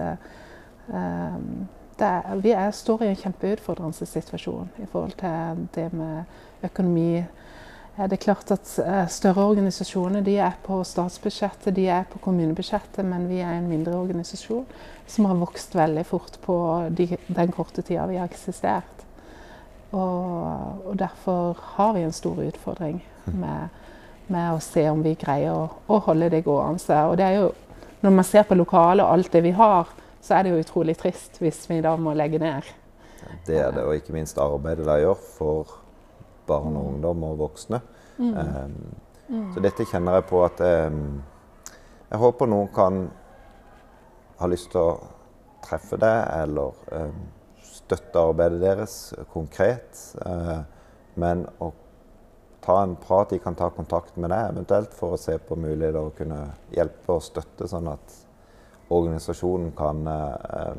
er, 2.04 2.36
vi 2.44 2.52
er, 2.52 2.72
står 2.72 3.04
i 3.04 3.10
en 3.12 3.20
kjempeutfordrende 3.20 4.08
situasjon 4.10 4.72
i 4.84 4.88
forhold 4.92 5.16
til 5.20 5.68
det 5.76 5.88
med 5.94 6.66
økonomi. 6.68 7.24
Det 7.96 8.18
er 8.18 8.24
klart 8.26 8.52
at 8.52 8.68
Større 9.12 9.46
organisasjoner 9.48 10.24
de 10.26 10.34
er 10.44 10.58
på 10.66 10.82
statsbudsjettet, 10.84 11.76
de 11.78 11.88
er 11.88 12.04
på 12.12 12.20
kommunebudsjettet, 12.20 13.06
men 13.08 13.30
vi 13.30 13.40
er 13.40 13.56
en 13.56 13.70
mindre 13.70 13.96
organisasjon 13.96 14.66
som 15.08 15.30
har 15.30 15.40
vokst 15.40 15.76
veldig 15.76 16.04
fort 16.06 16.40
på 16.44 16.58
de, 16.92 17.08
den 17.28 17.56
korte 17.56 17.86
tida 17.86 18.08
vi 18.10 18.20
har 18.20 18.28
eksistert. 18.28 19.06
Og, 19.96 20.88
og, 20.90 20.96
derfor 21.00 21.56
har 21.78 21.94
vi 21.96 22.04
en 22.04 22.12
stor 22.12 22.42
utfordring 22.44 23.00
med, 23.32 23.70
med 24.28 24.56
å 24.58 24.64
se 24.64 24.84
om 24.90 25.04
vi 25.06 25.16
greier 25.16 25.56
å, 25.56 25.70
å 25.88 26.02
holde 26.10 26.34
det 26.34 26.44
gående. 26.44 26.98
Og 27.08 27.16
det 27.16 27.30
er 27.30 27.38
jo, 27.40 27.52
når 28.02 28.18
man 28.18 28.28
ser 28.28 28.44
på 28.44 28.58
lokalet 28.60 29.06
og 29.06 29.14
alt 29.14 29.32
det 29.32 29.44
vi 29.46 29.54
har, 29.56 29.94
så 30.26 30.38
er 30.40 30.46
det 30.46 30.56
jo 30.56 30.64
utrolig 30.64 30.98
trist 30.98 31.38
hvis 31.42 31.66
vi 31.70 31.82
da 31.86 31.94
må 32.02 32.16
legge 32.18 32.42
ned. 32.42 32.66
Det 33.46 33.58
er 33.62 33.74
det, 33.74 33.84
og 33.86 33.96
ikke 33.98 34.16
minst 34.16 34.40
arbeidet 34.42 34.86
de 34.88 34.96
gjør 35.04 35.20
for 35.38 35.76
barn 36.48 36.78
og 36.78 36.92
ungdom 36.94 37.24
og 37.30 37.38
voksne. 37.46 37.82
Mm. 38.18 38.34
Um. 38.38 39.52
Så 39.54 39.62
dette 39.62 39.88
kjenner 39.90 40.20
jeg 40.20 40.28
på 40.30 40.44
at 40.46 40.60
um, 40.62 41.24
Jeg 42.12 42.20
håper 42.22 42.50
noen 42.50 42.68
kan 42.74 43.00
ha 44.38 44.50
lyst 44.52 44.70
til 44.72 44.84
å 44.84 45.00
treffe 45.66 45.98
deg, 45.98 46.20
eller 46.44 46.78
um, 46.94 47.24
støtte 47.66 48.22
arbeidet 48.22 48.62
deres 48.62 49.00
konkret. 49.34 49.98
Uh, 50.22 50.62
men 51.18 51.46
å 51.64 51.72
ta 52.66 52.78
en 52.84 52.96
prat, 53.02 53.30
de 53.34 53.40
kan 53.42 53.58
ta 53.58 53.72
kontakt 53.74 54.18
med 54.18 54.30
deg 54.34 54.52
eventuelt 54.54 54.94
for 54.98 55.16
å 55.16 55.22
se 55.22 55.38
på 55.42 55.58
muligheter 55.58 56.02
å 56.02 56.14
kunne 56.18 56.40
hjelpe 56.74 57.18
og 57.18 57.26
støtte, 57.26 57.70
sånn 57.70 57.90
at 57.94 58.22
organisasjonen 58.94 59.72
kan 59.78 60.08
eh, 60.08 60.74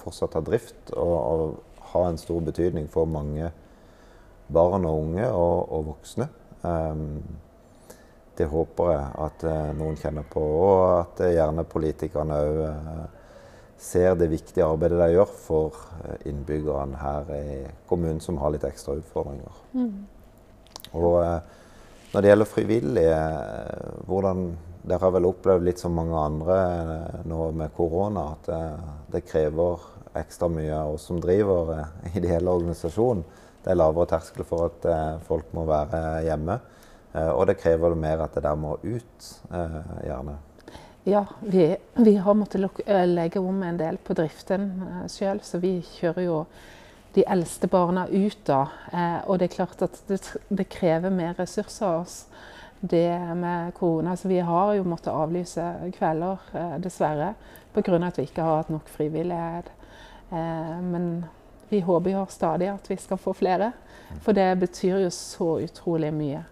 fortsatt 0.00 0.36
ha 0.38 0.42
drift 0.44 0.92
og, 0.96 1.14
og 1.14 1.88
ha 1.94 2.04
en 2.08 2.20
stor 2.20 2.40
betydning 2.44 2.88
for 2.90 3.08
mange 3.08 3.50
barn 4.52 4.84
og 4.84 5.00
unge 5.06 5.26
og, 5.30 5.72
og 5.72 5.90
voksne. 5.92 6.28
Um, 6.64 7.22
det 8.38 8.48
håper 8.50 8.90
jeg 8.90 9.10
at 9.24 9.44
uh, 9.46 9.68
noen 9.78 9.98
kjenner 10.00 10.24
på, 10.26 10.40
og 10.42 10.80
at 10.98 11.20
gjerne 11.36 11.64
politikerne 11.70 12.38
òg 12.40 12.62
ser 13.84 14.14
det 14.18 14.30
viktige 14.32 14.66
arbeidet 14.66 14.98
de 15.00 15.14
gjør 15.14 15.32
for 15.38 15.80
eh, 16.04 16.28
innbyggerne 16.30 17.00
her 17.00 17.32
i 17.36 17.56
kommunen 17.88 18.20
som 18.22 18.38
har 18.40 18.54
litt 18.54 18.64
ekstra 18.66 18.96
utfordringer. 19.00 19.58
Mm. 19.74 20.06
Og 20.94 21.18
eh, 21.20 21.40
når 22.12 22.22
det 22.24 22.30
gjelder 22.30 22.50
frivillige, 22.50 23.18
eh, 23.18 23.98
hvordan 24.08 24.46
Dere 24.84 25.00
har 25.00 25.14
vel 25.14 25.28
opplevd 25.30 25.64
litt 25.64 25.80
som 25.80 25.96
mange 25.96 26.18
andre 26.20 26.56
nå 27.24 27.40
med 27.56 27.72
korona 27.76 28.26
at 28.34 28.50
det, 28.50 28.62
det 29.14 29.24
krever 29.24 29.86
ekstra 30.20 30.50
mye 30.52 30.76
av 30.76 30.94
oss 30.98 31.08
som 31.08 31.20
driver 31.22 31.72
ideell 32.18 32.50
organisasjon. 32.52 33.24
Det 33.64 33.72
er 33.72 33.80
lavere 33.80 34.10
terskel 34.12 34.44
for 34.44 34.68
at 34.68 35.22
folk 35.24 35.54
må 35.56 35.64
være 35.64 36.26
hjemme. 36.26 36.58
Og 37.32 37.46
det 37.48 37.56
krever 37.62 37.94
mer 37.96 38.26
at 38.26 38.36
det 38.36 38.42
der 38.44 38.58
må 38.60 38.74
ut, 38.82 39.28
gjerne. 39.48 40.36
Ja, 41.06 41.26
vi, 41.40 41.76
vi 41.92 42.16
har 42.16 42.34
måttet 42.34 42.80
eh, 42.86 43.06
legge 43.06 43.38
om 43.38 43.62
en 43.62 43.76
del 43.76 43.98
på 44.00 44.14
driften 44.16 44.70
eh, 44.86 45.02
sjøl, 45.12 45.42
så 45.44 45.58
vi 45.60 45.74
kjører 45.84 46.24
jo 46.24 46.38
de 47.12 47.26
eldste 47.28 47.68
barna 47.68 48.06
ut 48.08 48.40
da. 48.48 48.62
Eh, 48.88 49.18
og 49.28 49.38
det 49.38 49.50
er 49.50 49.52
klart 49.58 49.84
at 49.84 49.98
det, 50.08 50.22
det, 50.48 50.64
krever 50.72 51.12
mer 51.12 51.36
ressurser 51.36 51.90
av 51.90 52.06
oss. 52.06 52.16
Det 52.84 53.34
med 53.34 53.74
korona. 53.74 54.16
Så 54.16 54.28
vi 54.28 54.42
har 54.44 54.74
jo 54.76 54.84
måttet 54.84 55.12
avlyse 55.12 55.64
kvelder, 55.96 56.38
eh, 56.52 56.74
dessverre. 56.84 57.34
Pga. 57.74 58.06
at 58.06 58.18
vi 58.18 58.22
ikke 58.22 58.42
har 58.42 58.56
hatt 58.56 58.68
nok 58.70 58.88
frivillighet. 58.88 59.70
Eh, 60.30 60.80
men 60.82 61.24
vi 61.68 61.80
håper 61.80 62.10
jo 62.10 62.26
stadig 62.28 62.68
at 62.68 62.90
vi 62.90 62.96
skal 62.96 63.16
få 63.16 63.32
flere. 63.32 63.72
For 64.22 64.32
det 64.32 64.58
betyr 64.60 64.98
jo 64.98 65.10
så 65.10 65.60
utrolig 65.64 66.12
mye. 66.14 66.44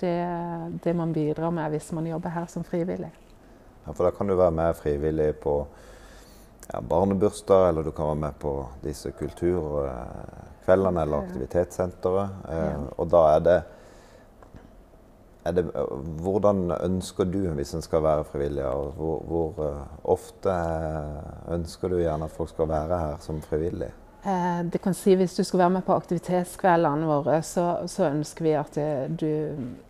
Det, 0.00 0.80
det 0.84 0.96
man 0.96 1.12
bidrar 1.12 1.50
med 1.50 1.70
hvis 1.70 1.92
man 1.92 2.06
jobber 2.06 2.30
her 2.30 2.46
som 2.46 2.64
frivillig. 2.64 3.10
For 3.84 4.04
da 4.04 4.10
kan 4.10 4.26
du 4.28 4.36
være 4.36 4.54
med 4.54 4.76
frivillig 4.76 5.34
på 5.42 5.66
ja, 6.72 6.80
barnebursdag, 6.80 7.68
eller 7.68 7.82
du 7.82 7.90
kan 7.90 8.06
være 8.06 8.14
med 8.14 8.38
på 8.38 8.54
disse 8.84 9.10
kulturkveldene 9.10 11.02
eller 11.02 11.26
aktivitetssenteret. 11.26 12.28
Eh, 12.48 12.88
og 12.96 13.10
da 13.10 13.26
er 13.34 13.44
det, 13.44 13.58
det, 15.44 15.64
Hvordan 16.20 16.72
ønsker 16.80 17.24
du, 17.24 17.40
hvis 17.56 17.74
en 17.74 17.82
skal 17.82 18.02
være 18.04 18.24
frivillig, 18.28 18.64
og 18.64 18.92
hvor, 18.96 19.22
hvor 19.28 19.62
uh, 19.64 19.80
ofte 20.12 20.52
ønsker 21.52 21.88
du 21.88 22.00
gjerne 22.02 22.28
at 22.28 22.36
folk 22.36 22.52
skal 22.52 22.68
være 22.68 22.98
her 22.98 23.16
som 23.24 23.40
frivillig? 23.42 23.90
Eh, 24.20 24.60
det 24.68 24.82
kan 24.84 24.94
si 24.94 25.14
Hvis 25.16 25.36
du 25.36 25.44
skal 25.44 25.62
være 25.62 25.74
med 25.78 25.86
på 25.86 25.96
aktivitetskveldene 25.96 27.08
våre, 27.08 27.40
så, 27.42 27.86
så 27.88 28.10
ønsker 28.10 28.44
vi 28.44 28.52
at 28.52 28.76
du 29.08 29.30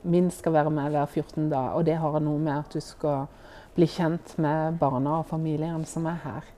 minst 0.02 0.38
skal 0.38 0.54
være 0.54 0.70
med 0.70 0.94
hver 0.94 1.06
14 1.06 1.50
dag. 1.50 1.74
Og 1.74 1.86
det 1.86 1.98
har 1.98 2.20
noe 2.22 2.38
med 2.38 2.60
at 2.60 2.74
du 2.74 2.80
skal 2.80 3.26
bli 3.74 3.86
kjent 3.90 4.36
med 4.38 4.78
barna 4.78 5.20
og 5.20 5.28
familiene 5.30 5.86
som 5.86 6.06
er 6.06 6.22
her. 6.24 6.48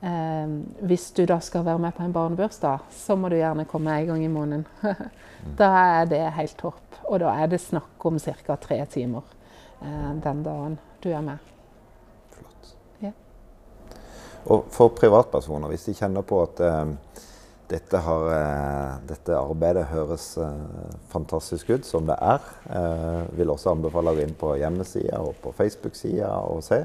Eh, 0.00 0.52
hvis 0.88 1.10
du 1.16 1.24
da 1.28 1.40
skal 1.44 1.64
være 1.66 1.78
med 1.78 1.92
på 1.96 2.04
en 2.04 2.12
barnebursdag, 2.12 2.86
så 2.90 3.16
må 3.16 3.28
du 3.28 3.36
gjerne 3.36 3.68
komme 3.68 3.98
en 3.98 4.06
gang 4.12 4.24
i 4.24 4.32
måneden. 4.32 4.66
da 5.60 5.72
er 6.00 6.08
det 6.08 6.22
helt 6.38 6.56
topp. 6.58 6.89
Og 7.10 7.18
da 7.18 7.32
er 7.42 7.50
det 7.50 7.58
snakk 7.62 8.04
om 8.06 8.18
ca. 8.22 8.56
tre 8.56 8.78
timer 8.86 9.26
eh, 9.82 10.12
den 10.22 10.44
dagen 10.46 10.78
du 11.02 11.10
er 11.10 11.24
med. 11.26 11.50
Flott. 12.36 12.74
Ja. 13.02 13.10
Og 14.46 14.70
for 14.70 14.94
privatpersoner, 14.94 15.72
hvis 15.72 15.88
de 15.88 15.96
kjenner 15.98 16.22
på 16.26 16.38
at 16.44 16.62
eh, 16.62 16.94
dette, 17.70 17.98
har, 18.06 18.24
eh, 18.34 18.94
dette, 19.10 19.34
arbeidet 19.38 19.88
høres 19.90 20.32
eh, 20.38 20.94
fantastisk 21.10 21.70
ut, 21.70 21.86
som 21.86 22.06
det 22.06 22.16
er. 22.18 22.46
Eh, 22.78 23.20
vil 23.38 23.52
også 23.52 23.74
anbefale 23.74 24.14
å 24.14 24.18
gå 24.18 24.24
inn 24.26 24.38
på 24.38 24.56
hjemmesida 24.58 25.20
og 25.22 25.38
på 25.42 25.54
Facebook-sida 25.58 26.30
og 26.50 26.64
se. 26.66 26.84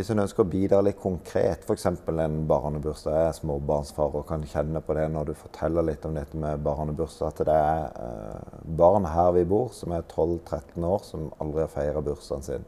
Hvis 0.00 0.08
en 0.14 0.22
ønsker 0.22 0.46
å 0.46 0.48
bidra 0.48 0.78
litt 0.80 0.96
konkret, 0.96 1.66
f.eks. 1.68 1.82
en 1.84 2.36
barnebursdag. 2.48 3.12
Jeg 3.18 3.28
er 3.28 3.34
småbarnsfar 3.36 4.14
og 4.16 4.22
kan 4.30 4.46
kjenne 4.48 4.80
på 4.80 4.94
det 4.96 5.02
når 5.12 5.28
du 5.28 5.32
forteller 5.36 5.84
litt 5.84 6.06
om 6.08 6.16
dette 6.16 6.40
med 6.40 6.62
barnebursdag. 6.64 7.34
At 7.34 7.42
det 7.44 7.56
er 7.60 8.64
barn 8.80 9.04
her 9.12 9.34
vi 9.36 9.42
bor 9.50 9.68
som 9.76 9.92
er 9.92 10.06
12-13 10.06 10.88
år, 10.88 11.04
som 11.04 11.28
aldri 11.44 11.66
har 11.66 11.74
feira 11.74 12.00
bursdagen 12.06 12.48
sin. 12.48 12.64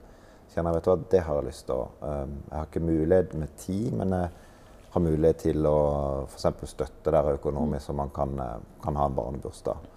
Kjenner 0.53 0.77
jeg, 0.77 0.83
vet 0.83 0.85
du 0.85 0.93
hva, 0.93 0.99
Det 1.17 1.25
har 1.25 1.41
jeg 1.41 1.49
lyst 1.49 1.67
til. 1.71 1.83
Jeg 2.05 2.53
har 2.59 2.69
ikke 2.69 2.85
mulighet 2.91 3.35
med 3.41 3.57
tid, 3.65 3.89
men 3.97 4.15
jeg 4.19 4.31
har 4.93 5.09
mulighet 5.09 5.43
til 5.49 5.73
å 5.73 5.77
f.eks. 6.29 6.71
støtte 6.77 7.17
der 7.17 7.33
økonomisk, 7.39 7.87
så 7.87 7.97
man 7.97 8.12
kan, 8.12 8.39
eh, 8.45 8.57
kan, 8.85 9.01
ha 9.01 9.09
en 9.09 9.21
barnebursdag. 9.23 9.93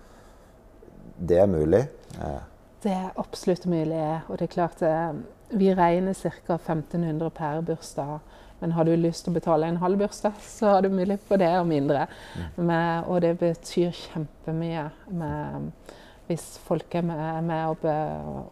Det 1.19 1.43
er 1.43 1.51
mulig. 1.51 1.83
Eh. 2.15 2.43
Det 2.87 2.95
er 2.95 3.11
absolutt 3.19 3.67
mulig. 3.67 4.05
Og 4.29 4.39
det 4.39 4.47
er 4.47 4.55
klart 4.55 4.87
eh, 4.87 5.25
vi 5.55 5.73
regner 5.75 6.13
ca. 6.13 6.55
1500 6.55 7.29
per 7.29 7.61
bursdag. 7.61 8.19
Men 8.59 8.71
har 8.71 8.85
du 8.85 8.95
lyst 8.95 9.25
til 9.25 9.33
å 9.33 9.35
betale 9.35 9.67
en 9.67 9.81
halv 9.81 9.99
bursdag, 9.99 10.39
så 10.41 10.75
har 10.75 10.81
du 10.81 10.89
mulighet 10.89 11.23
for 11.27 11.39
det 11.39 11.51
og 11.59 11.67
mindre. 11.67 12.05
Mm. 12.35 12.65
Med, 12.69 13.09
og 13.11 13.21
det 13.21 13.33
betyr 13.41 13.91
kjempemye 13.95 14.85
med, 15.11 15.67
hvis 16.29 16.45
folk 16.63 16.95
er 16.95 17.03
med, 17.05 17.43
med 17.49 17.75
be, 17.83 17.95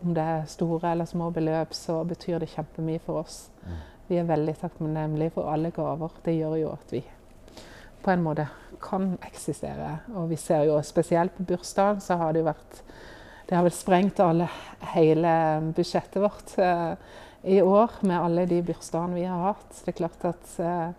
om 0.04 0.14
det 0.16 0.28
er 0.36 0.46
store 0.52 0.92
eller 0.92 1.10
små 1.10 1.32
beløp, 1.34 1.74
så 1.76 2.02
betyr 2.08 2.44
det 2.44 2.52
kjempemye 2.52 3.02
for 3.06 3.24
oss. 3.24 3.48
Mm. 3.64 3.82
Vi 4.10 4.20
er 4.20 4.30
veldig 4.30 4.58
takknemlige 4.60 5.36
for 5.38 5.52
alle 5.52 5.72
gaver. 5.72 6.20
Det 6.26 6.36
gjør 6.36 6.60
jo 6.60 6.74
at 6.76 6.94
vi 6.94 7.04
på 8.04 8.12
en 8.12 8.24
måte 8.26 8.50
kan 8.84 9.14
eksistere. 9.24 9.98
Og 10.20 10.30
vi 10.34 10.38
ser 10.40 10.68
jo 10.68 10.82
spesielt 10.84 11.36
på 11.38 11.48
bursdagen 11.54 12.04
så 12.04 12.20
har 12.20 12.34
det 12.34 12.44
jo 12.44 12.50
vært 12.52 12.82
Det 13.46 13.56
har 13.56 13.64
vel 13.66 13.76
sprengt 13.76 14.20
alle, 14.24 14.48
hele 14.94 15.32
budsjettet 15.76 16.22
vårt 16.24 16.58
eh, 16.58 16.94
i 17.44 17.62
år 17.62 17.92
med 18.02 18.20
alle 18.20 18.46
de 18.46 18.62
bursdagene 18.64 19.18
vi 19.18 19.26
har 19.28 19.42
hatt. 19.50 19.82
Det 19.84 19.92
er 19.92 19.98
klart 19.98 20.28
at 20.30 20.54
eh, 20.64 20.94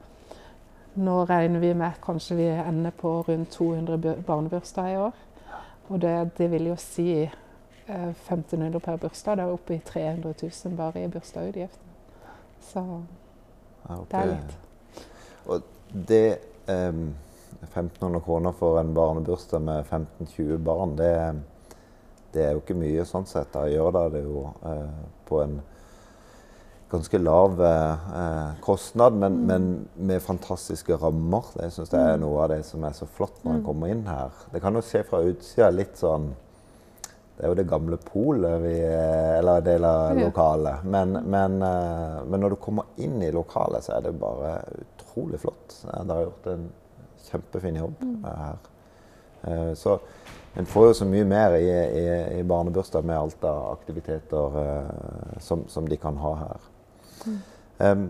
nå 0.94 1.24
regner 1.26 1.60
vi 1.60 1.72
med 1.74 1.88
at 1.88 2.02
kanskje 2.04 2.36
vi 2.36 2.48
ender 2.52 2.92
på 2.94 3.16
rundt 3.28 3.56
200 3.56 4.16
barnebursdager 4.26 4.92
i 4.92 5.00
år. 5.06 5.22
Og 5.88 6.00
det, 6.00 6.14
det 6.38 6.50
vil 6.52 6.68
jo 6.70 6.76
si 6.80 7.08
eh, 7.24 8.12
1500 8.12 8.80
per 8.80 9.00
bursdag. 9.00 9.40
Det 9.40 9.46
er 9.46 9.56
oppe 9.56 9.74
i 9.78 9.82
300 9.84 10.34
000 10.42 10.76
bare 10.76 11.04
i 11.04 11.08
bursdagsutgifter. 11.08 11.80
Så 12.64 12.84
det 14.10 14.20
er 14.20 14.30
litt. 14.30 14.54
Og 15.44 15.64
det 16.08 16.26
eh, 16.68 17.02
1500 17.64 18.20
kroner 18.20 18.52
for 18.52 18.80
en 18.80 18.94
barnebursdag 18.94 19.64
med 19.64 19.84
15-20 19.84 20.56
barn, 20.64 20.96
det, 20.96 21.40
det 22.34 22.42
er 22.44 22.56
jo 22.56 22.64
ikke 22.64 22.76
mye 22.78 23.06
sånn 23.08 23.26
sett. 23.30 23.52
Da 23.54 23.68
gjør 23.70 23.94
det 23.94 24.04
det 24.16 24.24
jo 24.26 24.48
eh, 24.66 25.00
på 25.28 25.40
en 25.44 25.60
ganske 26.94 27.18
lav 27.18 27.58
eh, 27.64 28.54
kostnad, 28.60 29.16
men, 29.18 29.38
men 29.48 29.68
med 29.94 30.22
fantastiske 30.22 30.96
rammer. 31.00 31.46
Det 31.56 31.70
syns 31.74 31.92
jeg 31.94 32.14
er 32.14 32.20
noe 32.22 32.44
av 32.44 32.52
det 32.52 32.62
som 32.68 32.84
er 32.86 32.94
så 32.96 33.08
flott 33.10 33.40
når 33.42 33.58
en 33.58 33.66
kommer 33.66 33.90
inn 33.90 34.04
her. 34.06 34.34
Det 34.52 34.62
kan 34.62 34.76
jo 34.76 34.84
se 34.84 35.02
fra 35.06 35.22
utsida 35.26 35.70
litt 35.74 35.98
sånn 36.00 36.32
Det 37.34 37.42
er 37.42 37.50
jo 37.50 37.56
det 37.58 37.66
gamle 37.66 37.96
polet, 37.98 38.60
vi, 38.62 38.76
eh, 38.86 39.38
eller 39.40 39.58
en 39.58 39.66
del 39.66 39.84
av 39.88 40.20
lokalet. 40.20 40.84
Men, 40.86 41.16
men, 41.26 41.56
eh, 41.66 42.20
men 42.30 42.44
når 42.44 42.54
du 42.54 42.60
kommer 42.62 42.92
inn 43.02 43.16
i 43.26 43.32
lokalet, 43.34 43.82
så 43.82 43.96
er 43.96 44.04
det 44.04 44.12
bare 44.20 44.52
utrolig 44.84 45.40
flott. 45.42 45.80
Eh, 45.82 46.04
Dere 46.04 46.20
har 46.20 46.28
gjort 46.28 46.46
en 46.52 46.68
kjempefin 47.24 47.80
jobb 47.80 48.04
mm. 48.06 48.14
her. 48.28 48.70
Eh, 49.50 49.72
Så 49.74 49.98
en 50.56 50.66
får 50.66 50.86
jo 50.86 50.94
så 51.00 51.06
mye 51.08 51.24
mer 51.26 51.56
i, 51.58 51.68
i, 51.70 52.04
i 52.38 52.42
barnebursdag 52.46 53.06
med 53.06 53.18
alt 53.18 53.44
av 53.44 53.72
aktiviteter 53.72 54.58
eh, 54.62 55.38
som, 55.42 55.64
som 55.68 55.88
de 55.88 55.96
kan 55.98 56.16
ha 56.22 56.34
her. 56.42 56.68
Um, 57.78 58.04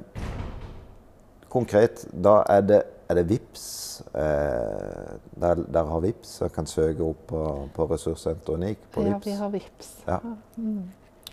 konkret, 1.48 2.04
da 2.12 2.42
er 2.50 2.66
det, 2.68 2.82
er 3.08 3.18
det 3.20 3.24
VIPS 3.30 3.64
eh, 4.12 5.14
der, 5.40 5.62
der 5.72 5.88
har 5.88 6.04
VIPS 6.04 6.34
og 6.44 6.52
kan 6.52 6.68
søke 6.68 7.06
opp 7.06 7.24
på, 7.30 7.44
på 7.76 7.86
ressurssenteret 7.94 8.60
NIK 8.60 8.84
på 8.92 9.06
Ja, 9.06 9.14
VIPS. 9.14 9.26
vi 9.26 9.38
har 9.38 9.54
VIPS. 9.54 9.90
Ja. 10.08 10.18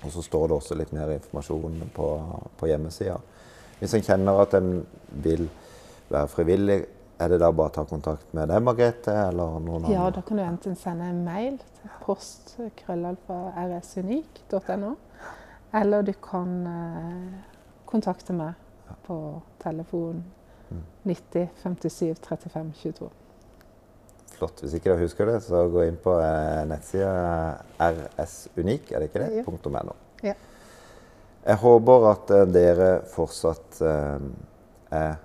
Og 0.01 0.11
så 0.15 0.23
står 0.25 0.47
det 0.47 0.57
også 0.61 0.79
litt 0.79 0.93
mer 0.95 1.11
informasjon 1.17 1.83
på, 1.95 2.07
på 2.57 2.71
hjemmesida. 2.71 3.19
Hvis 3.81 3.93
en 3.97 4.05
kjenner 4.05 4.39
at 4.45 4.55
en 4.57 4.73
vil 5.25 5.47
være 6.11 6.27
frivillig, 6.31 6.79
er 7.21 7.27
det 7.29 7.37
da 7.43 7.51
bare 7.53 7.69
å 7.69 7.73
ta 7.75 7.83
kontakt 7.85 8.33
med 8.33 8.47
deg, 8.49 8.63
Margrethe, 8.65 9.13
eller 9.29 9.59
noen 9.61 9.85
Ja, 9.91 9.99
andre? 10.07 10.15
da 10.17 10.21
kan 10.27 10.37
du 10.37 10.43
enten 10.43 10.75
sende 10.79 11.03
en 11.11 11.21
mail 11.25 11.55
til 11.77 11.89
post.krøllalfa.rsunik.no, 12.05 14.91
eller 15.73 16.01
du 16.03 16.13
kan 16.23 16.67
eh, 16.67 17.33
kontakte 17.89 18.33
meg 18.35 18.53
på 19.07 19.41
telefon 19.63 20.23
Mm. 20.71 20.83
90 21.03 21.49
57 21.59 22.15
35 22.23 22.69
22. 22.79 23.09
Flott. 24.37 24.61
Hvis 24.63 24.71
ikke 24.77 24.87
dere 24.93 25.01
husker 25.01 25.27
det, 25.27 25.41
så 25.43 25.65
gå 25.67 25.81
inn 25.83 25.97
på 25.99 26.13
eh, 26.23 26.61
nettsida 26.69 27.59
rsunik, 28.23 28.87
er 28.95 29.03
det 29.03 29.09
ikke 29.09 29.19
det? 29.25 29.31
Ja. 29.35 29.43
Punktum 29.43 29.75
.no. 29.75 29.91
Ja. 30.23 30.31
Jeg 31.43 31.57
håper 31.65 32.07
at 32.13 32.31
eh, 32.37 32.45
dere 32.55 32.87
fortsatt 33.11 33.81
er 33.83 34.23
eh, 34.95 35.15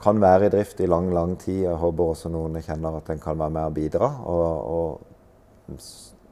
kan 0.00 0.20
være 0.20 0.48
i 0.48 0.52
drift 0.52 0.80
i 0.80 0.88
lang, 0.88 1.10
lang 1.14 1.36
tid. 1.40 1.64
Jeg 1.66 1.80
håper 1.80 2.12
også 2.12 2.30
noen 2.32 2.60
kjenner 2.64 2.96
at 3.00 3.10
en 3.12 3.20
kan 3.20 3.38
være 3.38 3.54
med 3.56 3.68
og 3.68 3.74
bidra. 3.76 4.08
Og, 4.32 4.70
og 5.70 5.80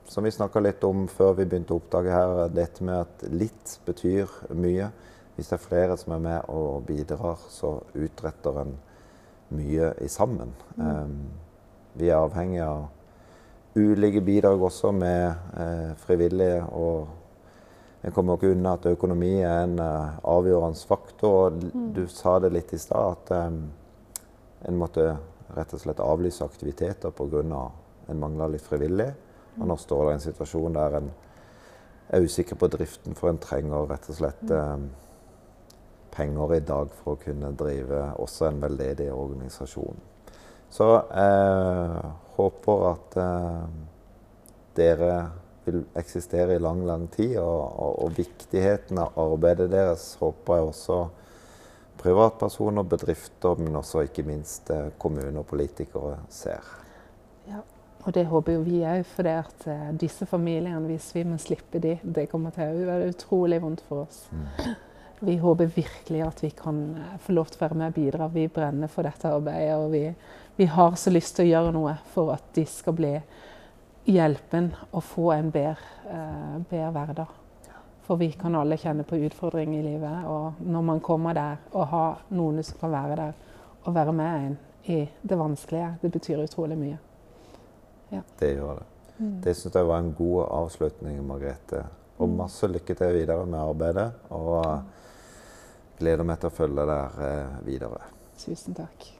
som 0.08 0.24
vi 0.24 0.32
snakka 0.32 0.62
litt 0.64 0.84
om 0.88 1.06
før 1.12 1.34
vi 1.38 1.46
begynte 1.46 1.76
å 1.76 1.82
oppdage 1.82 2.14
her, 2.14 2.46
dette 2.54 2.84
med 2.84 3.02
at 3.04 3.26
litt 3.28 3.78
betyr 3.86 4.32
mye. 4.56 4.88
Hvis 5.36 5.52
det 5.52 5.58
er 5.58 5.66
flere 5.66 5.98
som 6.00 6.16
er 6.16 6.22
med 6.24 6.48
og 6.50 6.86
bidrar, 6.88 7.44
så 7.52 7.76
utretter 7.94 8.62
en 8.64 8.72
mye 9.54 9.92
i 10.02 10.08
sammen. 10.10 10.50
Um, 10.76 11.28
vi 11.98 12.08
er 12.08 12.18
avhengig 12.18 12.64
av 12.64 12.88
ulike 13.78 14.20
bidrag 14.24 14.62
også 14.62 14.90
med 14.92 15.28
eh, 15.60 15.92
frivillige. 16.02 16.64
Og 16.72 17.08
en 18.02 18.14
kommer 18.14 18.38
ikke 18.38 18.52
unna 18.54 18.76
at 18.78 18.86
økonomi 18.86 19.32
er 19.42 19.64
en 19.64 19.78
uh, 19.82 20.18
avgjørende 20.22 20.86
faktor. 20.88 21.56
Mm. 21.58 21.88
Du 21.96 22.04
sa 22.12 22.36
det 22.38 22.52
litt 22.54 22.72
i 22.74 22.78
stad, 22.78 23.16
at 23.16 23.32
um, 23.48 23.64
en 24.68 24.78
måtte 24.78 25.08
rett 25.56 25.74
og 25.74 25.82
slett 25.82 26.02
avlyse 26.04 26.44
aktiviteter 26.44 27.10
pga. 27.10 27.64
en 28.08 28.20
mangla 28.20 28.46
litt 28.46 28.62
frivillig. 28.62 29.10
Og 29.58 29.66
nå 29.66 29.76
står 29.76 30.04
det 30.06 30.12
en 30.14 30.26
situasjon 30.28 30.78
der 30.78 31.00
en 31.00 31.10
er 32.08 32.24
usikker 32.24 32.56
på 32.56 32.70
driften, 32.72 33.14
for 33.14 33.28
en 33.28 33.38
trenger 33.42 33.88
rett 33.90 34.08
og 34.08 34.16
slett 34.16 34.50
um, 34.50 34.88
penger 36.14 36.54
i 36.54 36.60
dag 36.60 36.94
for 37.02 37.14
å 37.14 37.20
kunne 37.20 37.52
drive 37.58 38.04
også 38.18 38.48
en 38.48 38.62
veldedig 38.62 39.10
organisasjon. 39.12 39.98
Så 40.70 40.88
jeg 41.08 42.00
håper 42.36 42.82
at 42.90 43.18
eh, 43.22 43.68
dere 44.76 45.12
vil 45.68 45.80
eksistere 45.98 46.56
i 46.56 46.62
lang, 46.62 46.82
lang 46.88 47.06
tid. 47.14 47.36
Og, 47.42 47.62
og, 47.68 47.94
og 48.04 48.18
viktigheten 48.18 49.00
av 49.04 49.16
arbeidet 49.20 49.70
deres 49.72 50.10
håper 50.20 50.58
jeg 50.58 50.68
også 50.72 51.00
privatpersoner, 51.98 52.86
bedrifter, 52.86 53.58
men 53.58 53.78
også 53.78 54.04
ikke 54.06 54.26
minst 54.26 54.70
eh, 54.74 54.90
kommuner 54.98 55.42
og 55.42 55.48
politikere 55.50 56.18
ser. 56.30 56.64
Ja. 57.48 57.64
Og 58.06 58.14
det 58.14 58.28
håper 58.30 58.54
jo 58.54 58.60
vi 58.64 58.78
òg, 58.86 59.02
for 59.10 59.26
det 59.26 59.34
at 59.40 59.64
eh, 59.68 59.88
disse 60.00 60.26
familiene, 60.30 60.86
hvis 60.86 61.10
vi 61.16 61.24
må 61.26 61.38
slippe 61.42 61.80
de, 61.82 61.96
det 62.02 62.28
kommer 62.30 62.54
til 62.54 62.70
å 62.70 62.86
være 62.88 63.10
utrolig 63.10 63.58
vondt 63.62 63.82
for 63.88 64.06
oss. 64.06 64.22
Vi 65.18 65.34
håper 65.42 65.72
virkelig 65.74 66.22
at 66.22 66.42
vi 66.44 66.52
kan 66.54 66.78
eh, 66.94 67.16
få 67.24 67.34
lov 67.34 67.50
til 67.50 67.58
å 67.58 67.64
være 67.66 67.80
med 67.80 67.90
og 67.90 67.98
bidra. 67.98 68.30
Vi 68.32 68.46
brenner 68.54 68.92
for 68.92 69.08
dette 69.08 69.32
arbeidet, 69.34 69.74
og 69.76 69.90
vi, 69.92 70.04
vi 70.60 70.70
har 70.70 70.94
så 70.96 71.12
lyst 71.12 71.36
til 71.36 71.48
å 71.48 71.50
gjøre 71.50 71.74
noe 71.74 71.96
for 72.14 72.32
at 72.36 72.46
de 72.54 72.64
skal 72.70 72.96
bli 72.96 73.16
hjelpen 74.08 74.70
å 74.90 75.00
få 75.04 75.32
en 75.32 75.50
bedre, 75.52 75.76
eh, 76.10 76.58
bedre 76.70 76.90
hverdag. 76.90 77.26
For 78.02 78.16
vi 78.16 78.30
kan 78.32 78.54
alle 78.56 78.76
kjenne 78.76 79.04
på 79.04 79.18
utfordringer 79.26 79.80
i 79.80 79.82
livet, 79.82 80.24
og 80.26 80.52
når 80.64 80.82
man 80.82 81.00
kommer 81.00 81.34
der 81.34 81.58
og 81.72 81.86
har 81.86 82.22
noen 82.30 82.62
som 82.64 82.78
kan 82.80 82.90
være 82.90 83.16
der 83.16 83.34
og 83.84 83.94
være 83.94 84.12
med 84.12 84.46
en 84.46 84.58
i 84.84 85.08
det 85.22 85.38
vanskelige, 85.38 85.98
det 86.00 86.12
betyr 86.12 86.44
utrolig 86.44 86.78
mye. 86.78 86.98
Det 88.38 88.54
gjør 88.54 88.80
det. 88.80 88.86
Det 89.18 89.54
syns 89.56 89.74
jeg 89.74 89.86
var 89.86 89.98
en 89.98 90.14
god 90.14 90.46
avslutning, 90.46 91.20
Margrethe. 91.26 91.84
Og 92.18 92.28
masse 92.32 92.66
lykke 92.66 92.94
til 92.94 93.12
videre 93.12 93.44
med 93.46 93.60
arbeidet. 93.60 94.08
Og 94.30 94.82
gleder 95.98 96.24
meg 96.24 96.40
til 96.40 96.48
å 96.48 96.54
følge 96.54 96.88
deg 96.88 97.22
videre. 97.66 98.00
Tusen 98.38 98.78
takk. 98.78 99.10